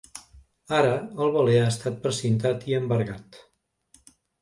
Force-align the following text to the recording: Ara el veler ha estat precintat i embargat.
Ara 0.77 0.93
el 1.27 1.35
veler 1.35 1.59
ha 1.65 1.69
estat 1.75 2.01
precintat 2.07 2.69
i 2.73 2.79
embargat. 2.83 3.43